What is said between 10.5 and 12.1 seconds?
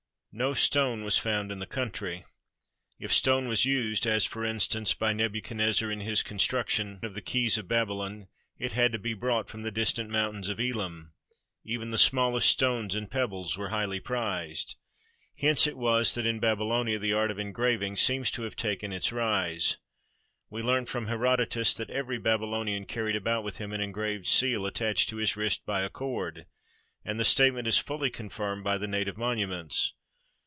Elam. Even the